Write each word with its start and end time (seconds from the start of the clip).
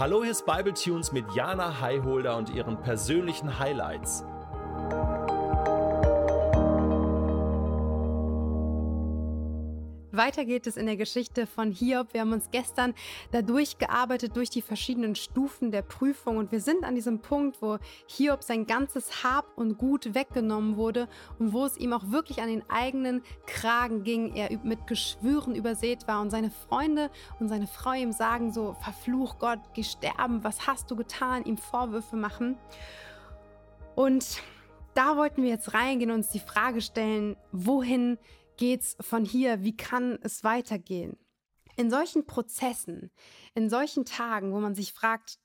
Hallo, 0.00 0.22
hier 0.22 0.30
ist 0.30 0.46
Bible 0.46 0.72
Tunes 0.72 1.12
mit 1.12 1.30
Jana 1.34 1.82
Highholder 1.82 2.34
und 2.38 2.48
ihren 2.48 2.80
persönlichen 2.80 3.58
Highlights. 3.58 4.24
Weiter 10.20 10.44
geht 10.44 10.66
es 10.66 10.76
in 10.76 10.84
der 10.84 10.98
Geschichte 10.98 11.46
von 11.46 11.72
Hiob. 11.72 12.12
Wir 12.12 12.20
haben 12.20 12.34
uns 12.34 12.50
gestern 12.50 12.92
dadurch 13.30 13.78
gearbeitet 13.78 14.36
durch 14.36 14.50
die 14.50 14.60
verschiedenen 14.60 15.14
Stufen 15.14 15.70
der 15.70 15.80
Prüfung 15.80 16.36
und 16.36 16.52
wir 16.52 16.60
sind 16.60 16.84
an 16.84 16.94
diesem 16.94 17.20
Punkt, 17.20 17.62
wo 17.62 17.78
Hiob 18.06 18.42
sein 18.42 18.66
ganzes 18.66 19.24
Hab 19.24 19.56
und 19.56 19.78
Gut 19.78 20.14
weggenommen 20.14 20.76
wurde 20.76 21.08
und 21.38 21.54
wo 21.54 21.64
es 21.64 21.78
ihm 21.78 21.94
auch 21.94 22.10
wirklich 22.10 22.42
an 22.42 22.48
den 22.48 22.62
eigenen 22.68 23.22
Kragen 23.46 24.04
ging, 24.04 24.36
er 24.36 24.54
mit 24.62 24.86
Geschwüren 24.86 25.54
übersät 25.54 26.06
war 26.06 26.20
und 26.20 26.28
seine 26.28 26.50
Freunde 26.50 27.10
und 27.38 27.48
seine 27.48 27.66
Frau 27.66 27.94
ihm 27.94 28.12
sagen 28.12 28.52
so, 28.52 28.76
verfluch 28.82 29.38
Gott, 29.38 29.60
geh 29.72 29.84
sterben, 29.84 30.44
was 30.44 30.66
hast 30.66 30.90
du 30.90 30.96
getan, 30.96 31.46
ihm 31.46 31.56
Vorwürfe 31.56 32.16
machen. 32.16 32.58
Und 33.94 34.42
da 34.92 35.16
wollten 35.16 35.42
wir 35.42 35.48
jetzt 35.48 35.72
reingehen 35.72 36.10
und 36.10 36.18
uns 36.18 36.28
die 36.28 36.40
Frage 36.40 36.82
stellen, 36.82 37.36
wohin 37.52 38.18
geht's 38.60 38.96
von 39.00 39.24
hier? 39.24 39.64
Wie 39.64 39.76
kann 39.76 40.18
es 40.22 40.44
weitergehen? 40.44 41.18
In 41.76 41.90
solchen 41.90 42.26
Prozessen, 42.26 43.10
in 43.54 43.70
solchen 43.70 44.04
Tagen, 44.04 44.52
wo 44.52 44.60
man 44.60 44.74
sich 44.74 44.92
fragt, 44.92 45.38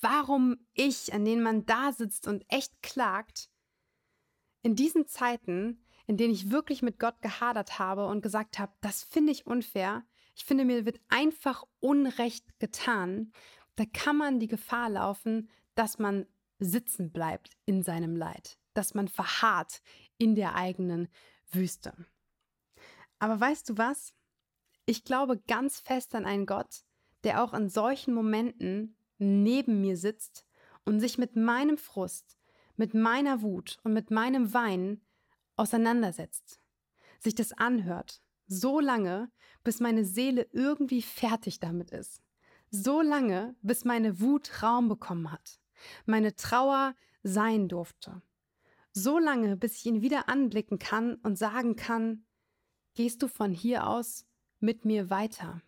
warum 0.00 0.58
ich, 0.74 1.12
an 1.12 1.24
denen 1.24 1.42
man 1.42 1.64
da 1.64 1.92
sitzt 1.92 2.28
und 2.28 2.44
echt 2.48 2.82
klagt, 2.82 3.48
in 4.62 4.76
diesen 4.76 5.06
Zeiten, 5.06 5.86
in 6.06 6.18
denen 6.18 6.34
ich 6.34 6.50
wirklich 6.50 6.82
mit 6.82 6.98
Gott 6.98 7.22
gehadert 7.22 7.78
habe 7.78 8.06
und 8.06 8.20
gesagt 8.20 8.58
habe, 8.58 8.72
das 8.82 9.02
finde 9.02 9.32
ich 9.32 9.46
unfair, 9.46 10.04
ich 10.34 10.44
finde, 10.44 10.64
mir 10.64 10.84
wird 10.84 11.00
einfach 11.08 11.64
Unrecht 11.80 12.44
getan, 12.58 13.32
da 13.76 13.84
kann 13.90 14.18
man 14.18 14.38
die 14.38 14.48
Gefahr 14.48 14.90
laufen, 14.90 15.48
dass 15.74 15.98
man 15.98 16.26
sitzen 16.58 17.10
bleibt 17.10 17.56
in 17.64 17.82
seinem 17.82 18.16
Leid, 18.16 18.58
dass 18.74 18.92
man 18.92 19.08
verharrt 19.08 19.80
in 20.18 20.34
der 20.34 20.56
eigenen 20.56 21.08
Wüste. 21.50 21.94
Aber 23.20 23.38
weißt 23.38 23.68
du 23.68 23.78
was? 23.78 24.12
Ich 24.86 25.04
glaube 25.04 25.38
ganz 25.46 25.78
fest 25.78 26.16
an 26.16 26.26
einen 26.26 26.46
Gott, 26.46 26.84
der 27.22 27.44
auch 27.44 27.54
in 27.54 27.68
solchen 27.68 28.12
Momenten 28.12 28.96
neben 29.18 29.80
mir 29.80 29.96
sitzt 29.96 30.44
und 30.84 30.98
sich 31.00 31.18
mit 31.18 31.36
meinem 31.36 31.78
Frust, 31.78 32.38
mit 32.76 32.94
meiner 32.94 33.42
Wut 33.42 33.78
und 33.84 33.92
mit 33.92 34.10
meinem 34.10 34.52
Weinen 34.52 35.04
auseinandersetzt, 35.56 36.58
sich 37.18 37.34
das 37.34 37.52
anhört, 37.52 38.22
so 38.46 38.80
lange, 38.80 39.30
bis 39.62 39.78
meine 39.80 40.04
Seele 40.04 40.48
irgendwie 40.52 41.02
fertig 41.02 41.60
damit 41.60 41.90
ist, 41.90 42.22
so 42.70 43.02
lange, 43.02 43.54
bis 43.60 43.84
meine 43.84 44.20
Wut 44.20 44.62
Raum 44.62 44.88
bekommen 44.88 45.30
hat, 45.30 45.60
meine 46.06 46.34
Trauer 46.34 46.94
sein 47.22 47.68
durfte, 47.68 48.22
so 48.92 49.18
lange, 49.18 49.58
bis 49.58 49.76
ich 49.76 49.86
ihn 49.86 50.00
wieder 50.00 50.30
anblicken 50.30 50.78
kann 50.78 51.16
und 51.16 51.36
sagen 51.36 51.76
kann, 51.76 52.24
Gehst 53.02 53.22
du 53.22 53.28
von 53.28 53.54
hier 53.54 53.86
aus 53.86 54.26
mit 54.58 54.84
mir 54.84 55.08
weiter? 55.08 55.62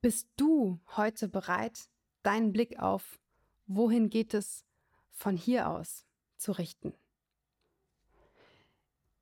Bist 0.00 0.28
du 0.36 0.78
heute 0.94 1.26
bereit, 1.26 1.90
deinen 2.22 2.52
Blick 2.52 2.78
auf, 2.78 3.18
wohin 3.66 4.10
geht 4.10 4.32
es 4.32 4.64
von 5.10 5.36
hier 5.36 5.68
aus, 5.68 6.06
zu 6.36 6.52
richten? 6.52 6.94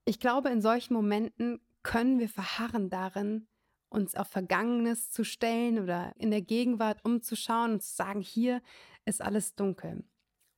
Ich 0.05 0.21
glaube, 0.21 0.51
in 0.51 0.61
solchen 0.61 0.93
Momenten 0.93 1.63
können 1.83 2.19
wir 2.19 2.29
verharren 2.29 2.91
darin, 2.91 3.49
uns 3.89 4.15
auf 4.17 4.29
Vergangenes 4.29 5.11
zu 5.11 5.25
stellen 5.25 5.79
oder 5.79 6.13
in 6.19 6.31
der 6.31 6.43
Gegenwart 6.43 7.07
umzuschauen 7.07 7.73
und 7.73 7.83
zu 7.83 7.95
sagen, 7.95 8.21
hier 8.21 8.61
ist 9.07 9.23
alles 9.23 9.55
dunkel. 9.55 10.05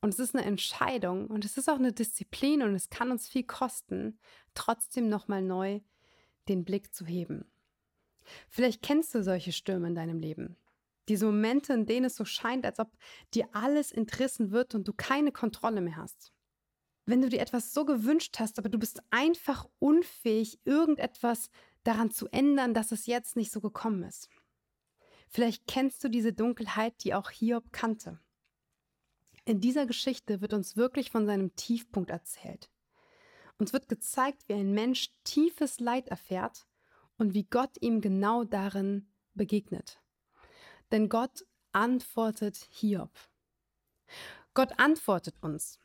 Und 0.01 0.09
es 0.09 0.19
ist 0.19 0.35
eine 0.35 0.45
Entscheidung 0.45 1.29
und 1.29 1.45
es 1.45 1.59
ist 1.59 1.71
auch 1.71 1.79
eine 1.79 1.93
Disziplin 1.93 2.63
und 2.63 2.75
es 2.75 2.91
kann 2.91 3.13
uns 3.13 3.29
viel 3.29 3.45
kosten, 3.45 4.19
trotzdem 4.55 5.09
nochmal 5.09 5.43
neu 5.43 5.81
den 6.49 6.65
Blick 6.65 6.95
zu 6.95 7.05
heben. 7.07 7.45
Vielleicht 8.49 8.83
kennst 8.83 9.15
du 9.15 9.23
solche 9.23 9.53
Stürme 9.53 9.89
in 9.89 9.95
deinem 9.95 10.19
Leben. 10.19 10.57
Diese 11.09 11.27
Momente, 11.27 11.73
in 11.73 11.87
denen 11.87 12.07
es 12.07 12.17
so 12.17 12.25
scheint, 12.25 12.65
als 12.65 12.79
ob 12.81 12.91
dir 13.35 13.49
alles 13.53 13.93
entrissen 13.93 14.51
wird 14.51 14.75
und 14.75 14.89
du 14.89 14.93
keine 14.93 15.31
Kontrolle 15.31 15.81
mehr 15.81 15.97
hast. 15.97 16.33
Wenn 17.05 17.23
du 17.23 17.29
dir 17.29 17.41
etwas 17.41 17.73
so 17.73 17.85
gewünscht 17.85 18.41
hast, 18.41 18.59
aber 18.59 18.69
du 18.69 18.79
bist 18.79 19.01
einfach 19.11 19.69
unfähig, 19.79 20.59
irgendetwas 20.65 21.51
daran 21.85 22.11
zu 22.11 22.27
ändern, 22.29 22.75
dass 22.75 22.91
es 22.91 23.07
jetzt 23.07 23.37
nicht 23.37 23.53
so 23.53 23.61
gekommen 23.61 24.03
ist. 24.03 24.29
Vielleicht 25.29 25.69
kennst 25.69 26.03
du 26.03 26.09
diese 26.09 26.33
Dunkelheit, 26.33 27.05
die 27.05 27.15
auch 27.15 27.31
Hiob 27.31 27.73
kannte. 27.73 28.19
In 29.45 29.61
dieser 29.61 29.87
Geschichte 29.87 30.41
wird 30.41 30.53
uns 30.53 30.77
wirklich 30.77 31.13
von 31.13 31.27
seinem 31.27 31.55
Tiefpunkt 31.55 32.11
erzählt. 32.11 32.69
Uns 33.59 33.73
wird 33.73 33.89
gezeigt, 33.89 34.49
wie 34.49 34.55
ein 34.55 34.73
Mensch 34.73 35.11
tiefes 35.25 35.81
Leid 35.81 36.09
erfährt 36.09 36.67
und 37.17 37.35
wie 37.35 37.45
Gott 37.45 37.77
ihm 37.81 38.01
genau 38.01 38.45
darin 38.45 39.09
begegnet. 39.35 40.01
Denn 40.93 41.09
Gott 41.09 41.45
antwortet 41.73 42.57
Hiob. 42.71 43.11
Gott 44.55 44.79
antwortet 44.79 45.35
uns. 45.43 45.79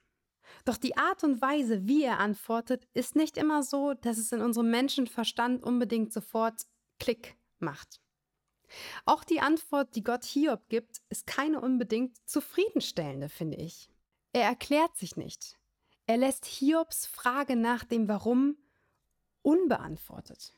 Doch 0.65 0.77
die 0.77 0.97
Art 0.97 1.23
und 1.23 1.41
Weise, 1.41 1.87
wie 1.87 2.03
er 2.03 2.19
antwortet, 2.19 2.87
ist 2.93 3.15
nicht 3.15 3.37
immer 3.37 3.63
so, 3.63 3.93
dass 3.93 4.17
es 4.17 4.31
in 4.31 4.41
unserem 4.41 4.69
Menschenverstand 4.69 5.63
unbedingt 5.63 6.13
sofort 6.13 6.65
Klick 6.99 7.37
macht. 7.59 8.01
Auch 9.05 9.23
die 9.23 9.41
Antwort, 9.41 9.95
die 9.95 10.03
Gott 10.03 10.23
Hiob 10.23 10.69
gibt, 10.69 11.01
ist 11.09 11.27
keine 11.27 11.59
unbedingt 11.61 12.17
zufriedenstellende, 12.29 13.29
finde 13.29 13.57
ich. 13.57 13.89
Er 14.33 14.43
erklärt 14.43 14.95
sich 14.95 15.17
nicht. 15.17 15.57
Er 16.11 16.17
lässt 16.17 16.45
Hiobs 16.45 17.05
Frage 17.05 17.55
nach 17.55 17.85
dem 17.85 18.09
Warum 18.09 18.57
unbeantwortet. 19.43 20.53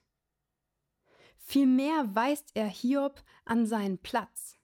Vielmehr 1.38 2.16
weist 2.16 2.50
er 2.56 2.66
Hiob 2.66 3.24
an 3.46 3.68
seinen 3.68 4.00
Platz. 4.00 4.58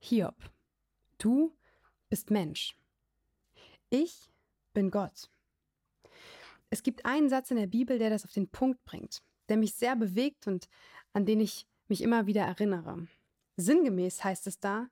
Hiob, 0.00 0.34
du 1.18 1.56
bist 2.08 2.32
Mensch. 2.32 2.76
Ich 3.88 4.32
bin 4.72 4.90
Gott. 4.90 5.30
Es 6.68 6.82
gibt 6.82 7.06
einen 7.06 7.28
Satz 7.28 7.52
in 7.52 7.56
der 7.56 7.68
Bibel, 7.68 8.00
der 8.00 8.10
das 8.10 8.24
auf 8.24 8.32
den 8.32 8.48
Punkt 8.48 8.84
bringt, 8.86 9.22
der 9.48 9.56
mich 9.56 9.76
sehr 9.76 9.94
bewegt 9.94 10.48
und 10.48 10.68
an 11.12 11.26
den 11.26 11.38
ich 11.38 11.64
mich 11.86 12.02
immer 12.02 12.26
wieder 12.26 12.42
erinnere. 12.42 13.06
Sinngemäß 13.56 14.24
heißt 14.24 14.48
es 14.48 14.58
da, 14.58 14.88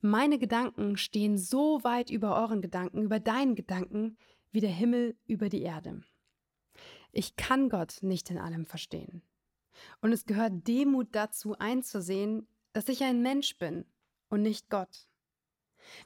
meine 0.00 0.38
Gedanken 0.38 0.96
stehen 0.96 1.38
so 1.38 1.82
weit 1.82 2.10
über 2.10 2.36
euren 2.36 2.62
Gedanken, 2.62 3.02
über 3.02 3.20
deinen 3.20 3.54
Gedanken, 3.54 4.16
wie 4.52 4.60
der 4.60 4.70
Himmel 4.70 5.16
über 5.26 5.48
die 5.48 5.62
Erde. 5.62 6.02
Ich 7.12 7.36
kann 7.36 7.68
Gott 7.68 7.98
nicht 8.02 8.30
in 8.30 8.38
allem 8.38 8.66
verstehen. 8.66 9.22
Und 10.00 10.12
es 10.12 10.26
gehört 10.26 10.66
Demut 10.66 11.08
dazu 11.12 11.56
einzusehen, 11.58 12.46
dass 12.72 12.88
ich 12.88 13.02
ein 13.02 13.22
Mensch 13.22 13.56
bin 13.58 13.86
und 14.28 14.42
nicht 14.42 14.68
Gott. 14.68 15.08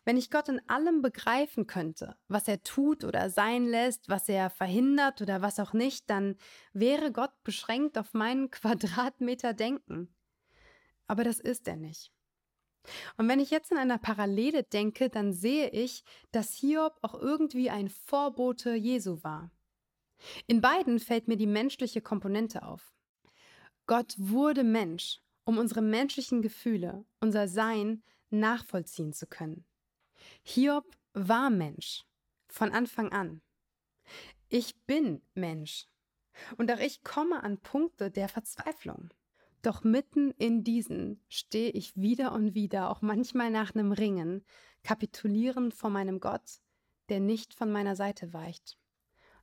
Wenn 0.05 0.17
ich 0.17 0.31
Gott 0.31 0.49
in 0.49 0.61
allem 0.69 1.03
begreifen 1.03 1.67
könnte, 1.67 2.17
was 2.29 2.47
er 2.47 2.63
tut 2.63 3.05
oder 3.05 3.31
sein 3.31 3.67
lässt, 3.67 4.09
was 4.09 4.29
er 4.29 4.51
verhindert 4.51 5.21
oder 5.21 5.43
was 5.43 5.59
auch 5.59 5.73
nicht, 5.73 6.09
dann 6.09 6.37
wäre 6.73 7.13
Gott 7.13 7.33
beschränkt 7.43 7.99
auf 7.99 8.15
meinen 8.15 8.51
Quadratmeter 8.51 9.55
Denken. 9.55 10.15
Aber 11.07 11.25
das 11.25 11.41
ist 11.41 11.67
er 11.69 11.77
nicht. 11.77 12.13
Und 13.17 13.29
wenn 13.29 13.41
ich 13.41 13.51
jetzt 13.51 13.71
in 13.71 13.79
einer 13.79 13.99
Parallele 13.99 14.65
denke, 14.65 15.09
dann 15.09 15.33
sehe 15.33 15.71
ich, 15.71 16.05
dass 16.33 16.55
Hiob 16.55 16.99
auch 17.03 17.15
irgendwie 17.15 17.71
ein 17.71 17.89
Vorbote 17.89 18.75
Jesu 18.75 19.23
war. 19.23 19.51
In 20.47 20.61
beiden 20.61 20.99
fällt 20.99 21.29
mir 21.29 21.37
die 21.37 21.47
menschliche 21.47 22.01
Komponente 22.01 22.63
auf. 22.63 22.93
Gott 23.87 24.15
wurde 24.17 24.65
Mensch, 24.65 25.21
um 25.45 25.59
unsere 25.59 25.83
menschlichen 25.83 26.43
Gefühle, 26.43 27.05
unser 27.21 27.49
Sein 27.49 28.03
nachvollziehen 28.31 29.13
zu 29.13 29.27
können. 29.27 29.65
Hiob 30.43 30.87
war 31.13 31.51
Mensch, 31.51 32.05
von 32.49 32.71
Anfang 32.71 33.11
an. 33.13 33.43
Ich 34.49 34.77
bin 34.87 35.23
Mensch. 35.35 35.87
Und 36.57 36.71
auch 36.71 36.79
ich 36.79 37.03
komme 37.03 37.43
an 37.43 37.59
Punkte 37.59 38.11
der 38.11 38.29
Verzweiflung. 38.29 39.13
Doch 39.63 39.85
mitten 39.85 40.33
in 40.33 40.65
diesen 40.65 41.21
stehe 41.29 41.71
ich 41.71 41.97
wieder 41.97 42.33
und 42.33 42.55
wieder, 42.55 42.91
auch 42.91 43.01
manchmal 43.01 43.51
nach 43.51 43.75
einem 43.75 43.93
Ringen, 43.93 44.45
kapitulierend 44.83 45.73
vor 45.73 45.89
meinem 45.89 46.19
Gott, 46.19 46.61
der 47.09 47.21
nicht 47.21 47.55
von 47.55 47.71
meiner 47.71 47.95
Seite 47.95 48.33
weicht, 48.33 48.77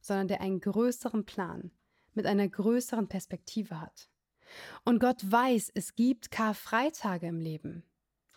sondern 0.01 0.27
der 0.27 0.41
einen 0.41 0.59
größeren 0.59 1.25
Plan 1.25 1.71
mit 2.13 2.25
einer 2.25 2.47
größeren 2.47 3.07
Perspektive 3.07 3.79
hat. 3.79 4.09
Und 4.83 4.99
Gott 4.99 5.21
weiß, 5.23 5.71
es 5.73 5.95
gibt 5.95 6.31
Karfreitage 6.31 7.27
im 7.27 7.39
Leben, 7.39 7.83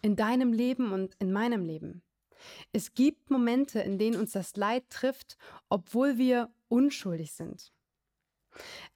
in 0.02 0.14
deinem 0.14 0.52
Leben 0.52 0.93
und 0.93 1.17
in 1.19 1.32
meinem 1.32 1.64
Leben. 1.64 2.02
Es 2.73 2.94
gibt 2.94 3.31
Momente, 3.31 3.81
in 3.81 3.99
denen 3.99 4.20
uns 4.20 4.32
das 4.32 4.56
Leid 4.56 4.88
trifft, 4.90 5.37
obwohl 5.69 6.19
wir 6.19 6.52
unschuldig 6.69 7.32
sind. 7.32 7.73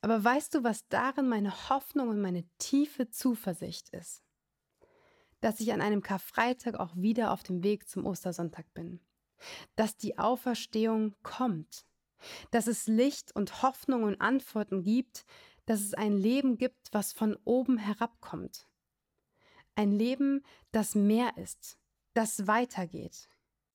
Aber 0.01 0.23
weißt 0.23 0.55
du, 0.55 0.65
was 0.65 0.87
darin 0.89 1.29
meine 1.29 1.69
Hoffnung 1.69 2.09
und 2.09 2.21
meine 2.21 2.45
tiefe 2.59 3.09
Zuversicht 3.11 3.89
ist? 3.91 4.27
dass 5.41 5.61
ich 5.61 5.73
an 5.73 5.81
einem 5.81 6.03
Karfreitag 6.03 6.75
auch 6.75 6.97
wieder 6.97 7.33
auf 7.33 7.43
dem 7.43 7.63
Weg 7.63 7.89
zum 7.89 8.07
Ostersonntag 8.07 8.73
bin. 8.75 9.01
Dass 9.77 9.97
die 9.97 10.19
Auferstehung 10.19 11.15
kommt. 11.23 11.87
Dass 12.51 12.67
es 12.67 12.87
Licht 12.87 13.35
und 13.35 13.63
Hoffnung 13.63 14.05
und 14.05 14.21
Antworten 14.21 14.83
gibt, 14.83 15.25
dass 15.67 15.81
es 15.81 15.95
ein 15.95 16.17
Leben 16.17 16.59
gibt, 16.59 16.89
was 16.93 17.13
von 17.13 17.37
oben 17.45 17.77
herabkommt. 17.77 18.67
Ein 19.75 19.93
Leben, 19.93 20.43
das 20.73 20.95
mehr 20.95 21.37
ist, 21.37 21.79
das 22.15 22.47
weitergeht. 22.47 23.29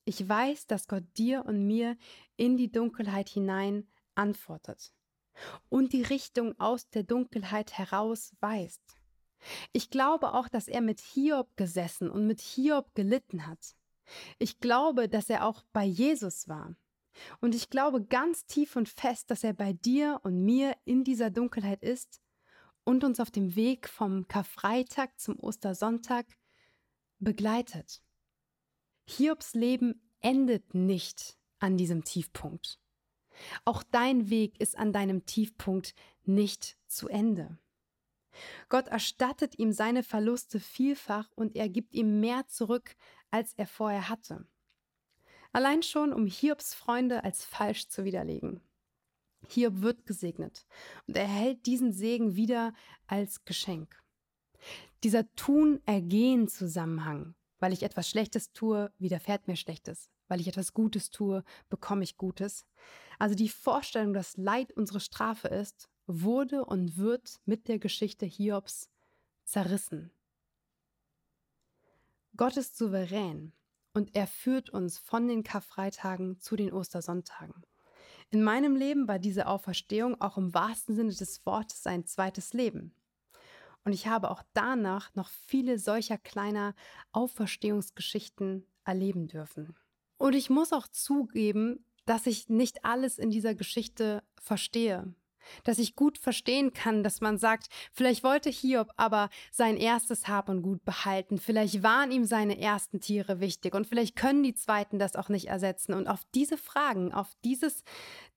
Ich 0.03 0.27
weiß, 0.27 0.65
dass 0.65 0.87
Gott 0.87 1.03
dir 1.15 1.45
und 1.45 1.67
mir 1.67 1.95
in 2.37 2.57
die 2.57 2.71
Dunkelheit 2.71 3.29
hinein 3.29 3.87
antwortet 4.15 4.93
und 5.69 5.93
die 5.93 6.03
Richtung 6.03 6.59
aus 6.59 6.89
der 6.89 7.03
Dunkelheit 7.03 7.77
heraus 7.77 8.35
weist. 8.39 8.81
Ich 9.73 9.89
glaube 9.89 10.33
auch, 10.33 10.47
dass 10.47 10.67
er 10.67 10.81
mit 10.81 10.99
Hiob 10.99 11.55
gesessen 11.57 12.09
und 12.09 12.27
mit 12.27 12.41
Hiob 12.41 12.93
gelitten 12.93 13.47
hat. 13.47 13.75
Ich 14.39 14.59
glaube, 14.59 15.09
dass 15.09 15.29
er 15.29 15.45
auch 15.45 15.63
bei 15.73 15.85
Jesus 15.85 16.47
war. 16.47 16.75
Und 17.39 17.55
ich 17.55 17.69
glaube 17.69 18.03
ganz 18.03 18.45
tief 18.45 18.75
und 18.75 18.87
fest, 18.87 19.31
dass 19.31 19.43
er 19.43 19.53
bei 19.53 19.73
dir 19.73 20.19
und 20.23 20.43
mir 20.43 20.75
in 20.85 21.03
dieser 21.03 21.29
Dunkelheit 21.29 21.83
ist 21.83 22.21
und 22.83 23.03
uns 23.03 23.19
auf 23.19 23.31
dem 23.31 23.55
Weg 23.55 23.87
vom 23.89 24.27
Karfreitag 24.27 25.19
zum 25.19 25.39
Ostersonntag 25.39 26.25
begleitet. 27.19 28.01
Hiobs 29.05 29.53
Leben 29.53 30.01
endet 30.21 30.73
nicht 30.73 31.37
an 31.59 31.77
diesem 31.77 32.03
Tiefpunkt. 32.03 32.79
Auch 33.65 33.83
dein 33.83 34.29
Weg 34.29 34.59
ist 34.59 34.77
an 34.77 34.93
deinem 34.93 35.25
Tiefpunkt 35.25 35.93
nicht 36.23 36.77
zu 36.87 37.07
Ende. 37.07 37.57
Gott 38.69 38.87
erstattet 38.87 39.59
ihm 39.59 39.71
seine 39.71 40.03
Verluste 40.03 40.59
vielfach 40.59 41.29
und 41.35 41.55
er 41.55 41.69
gibt 41.69 41.93
ihm 41.93 42.19
mehr 42.19 42.47
zurück, 42.47 42.95
als 43.29 43.53
er 43.53 43.67
vorher 43.67 44.09
hatte. 44.09 44.45
Allein 45.53 45.83
schon, 45.83 46.13
um 46.13 46.27
Hiobs 46.27 46.73
Freunde 46.73 47.23
als 47.23 47.43
falsch 47.43 47.87
zu 47.89 48.05
widerlegen. 48.05 48.61
Hiob 49.47 49.81
wird 49.81 50.05
gesegnet 50.05 50.65
und 51.07 51.17
erhält 51.17 51.65
diesen 51.65 51.91
Segen 51.91 52.35
wieder 52.35 52.73
als 53.07 53.43
Geschenk. 53.43 54.01
Dieser 55.03 55.33
Tun-Ergehen-Zusammenhang, 55.35 57.33
weil 57.59 57.73
ich 57.73 57.83
etwas 57.83 58.07
Schlechtes 58.09 58.53
tue, 58.53 58.93
widerfährt 58.99 59.47
mir 59.47 59.55
Schlechtes, 59.55 60.11
weil 60.31 60.39
ich 60.39 60.47
etwas 60.47 60.73
Gutes 60.73 61.11
tue, 61.11 61.43
bekomme 61.69 62.05
ich 62.05 62.15
Gutes. 62.15 62.65
Also 63.19 63.35
die 63.35 63.49
Vorstellung, 63.49 64.13
dass 64.13 64.37
Leid 64.37 64.71
unsere 64.71 65.01
Strafe 65.01 65.49
ist, 65.49 65.89
wurde 66.07 66.63
und 66.63 66.95
wird 66.95 67.41
mit 67.43 67.67
der 67.67 67.79
Geschichte 67.79 68.25
Hiobs 68.25 68.89
zerrissen. 69.43 70.09
Gott 72.37 72.55
ist 72.55 72.77
souverän 72.77 73.51
und 73.93 74.15
er 74.15 74.25
führt 74.25 74.69
uns 74.69 74.97
von 74.99 75.27
den 75.27 75.43
Karfreitagen 75.43 76.39
zu 76.39 76.55
den 76.55 76.71
Ostersonntagen. 76.71 77.65
In 78.29 78.41
meinem 78.41 78.77
Leben 78.77 79.09
war 79.09 79.19
diese 79.19 79.47
Auferstehung 79.47 80.21
auch 80.21 80.37
im 80.37 80.53
wahrsten 80.53 80.95
Sinne 80.95 81.13
des 81.13 81.45
Wortes 81.45 81.85
ein 81.87 82.05
zweites 82.05 82.53
Leben. 82.53 82.95
Und 83.83 83.91
ich 83.91 84.07
habe 84.07 84.31
auch 84.31 84.43
danach 84.53 85.13
noch 85.13 85.27
viele 85.27 85.77
solcher 85.77 86.17
kleiner 86.17 86.73
Auferstehungsgeschichten 87.11 88.65
erleben 88.85 89.27
dürfen. 89.27 89.75
Und 90.21 90.35
ich 90.35 90.51
muss 90.51 90.71
auch 90.71 90.87
zugeben, 90.87 91.83
dass 92.05 92.27
ich 92.27 92.47
nicht 92.47 92.85
alles 92.85 93.17
in 93.17 93.31
dieser 93.31 93.55
Geschichte 93.55 94.21
verstehe. 94.39 95.15
Dass 95.63 95.79
ich 95.79 95.95
gut 95.95 96.19
verstehen 96.19 96.73
kann, 96.73 97.01
dass 97.01 97.21
man 97.21 97.39
sagt, 97.39 97.69
vielleicht 97.91 98.23
wollte 98.23 98.51
Hiob 98.51 98.91
aber 98.97 99.31
sein 99.51 99.77
erstes 99.77 100.27
Hab 100.27 100.47
und 100.47 100.61
Gut 100.61 100.85
behalten, 100.85 101.39
vielleicht 101.39 101.81
waren 101.81 102.11
ihm 102.11 102.25
seine 102.25 102.59
ersten 102.59 102.99
Tiere 102.99 103.39
wichtig. 103.39 103.73
Und 103.73 103.87
vielleicht 103.87 104.15
können 104.15 104.43
die 104.43 104.53
zweiten 104.53 104.99
das 104.99 105.15
auch 105.15 105.29
nicht 105.29 105.47
ersetzen. 105.47 105.95
Und 105.95 106.07
auf 106.07 106.21
diese 106.35 106.59
Fragen, 106.59 107.11
auf 107.11 107.35
dieses 107.43 107.83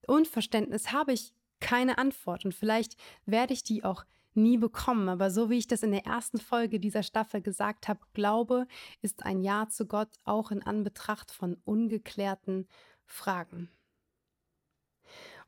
Unverständnis 0.07 0.91
habe 0.91 1.13
ich 1.13 1.35
keine 1.61 1.99
Antwort. 1.99 2.47
Und 2.47 2.55
vielleicht 2.55 2.97
werde 3.27 3.53
ich 3.53 3.63
die 3.63 3.85
auch 3.85 4.07
nie 4.37 4.59
bekommen. 4.59 5.09
Aber 5.09 5.31
so 5.31 5.51
wie 5.51 5.59
ich 5.59 5.67
das 5.67 5.83
in 5.83 5.93
der 5.93 6.07
ersten 6.07 6.39
Folge 6.39 6.81
dieser 6.81 7.03
Staffel 7.03 7.41
gesagt 7.41 7.89
habe, 7.89 8.01
Glaube 8.13 8.67
ist 9.03 9.25
ein 9.25 9.43
Ja 9.43 9.69
zu 9.69 9.87
Gott 9.87 10.11
auch 10.25 10.51
in 10.51 10.63
Anbetracht 10.63 11.31
von 11.31 11.57
ungeklärten 11.65 12.69
Fragen. 13.05 13.71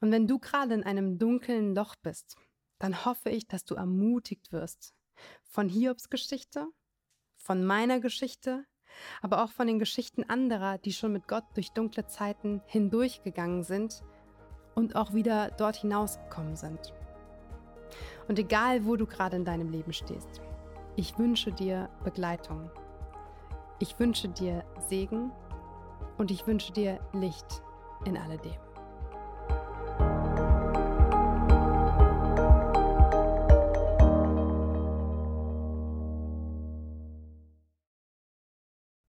Und 0.00 0.10
wenn 0.10 0.26
du 0.26 0.38
gerade 0.38 0.74
in 0.74 0.84
einem 0.84 1.18
dunklen 1.18 1.74
Loch 1.74 1.96
bist, 1.96 2.36
dann 2.78 3.04
hoffe 3.04 3.30
ich, 3.30 3.48
dass 3.48 3.64
du 3.64 3.74
ermutigt 3.74 4.52
wirst 4.52 4.94
von 5.44 5.68
Hiobs 5.68 6.10
Geschichte, 6.10 6.66
von 7.36 7.64
meiner 7.64 8.00
Geschichte, 8.00 8.66
aber 9.22 9.42
auch 9.42 9.50
von 9.50 9.66
den 9.66 9.78
Geschichten 9.78 10.24
anderer, 10.24 10.78
die 10.78 10.92
schon 10.92 11.12
mit 11.12 11.28
Gott 11.28 11.44
durch 11.54 11.70
dunkle 11.72 12.06
Zeiten 12.06 12.62
hindurchgegangen 12.66 13.62
sind 13.62 14.02
und 14.74 14.96
auch 14.96 15.14
wieder 15.14 15.50
dort 15.52 15.76
hinausgekommen 15.76 16.56
sind. 16.56 16.92
Und 18.28 18.38
egal, 18.38 18.84
wo 18.84 18.96
du 18.96 19.06
gerade 19.06 19.36
in 19.36 19.44
deinem 19.44 19.70
Leben 19.70 19.92
stehst, 19.92 20.40
ich 20.96 21.18
wünsche 21.18 21.52
dir 21.52 21.88
Begleitung. 22.04 22.70
Ich 23.78 23.98
wünsche 23.98 24.28
dir 24.28 24.64
Segen 24.88 25.30
und 26.18 26.30
ich 26.30 26.46
wünsche 26.46 26.72
dir 26.72 26.98
Licht 27.12 27.62
in 28.04 28.16
alledem. 28.16 28.65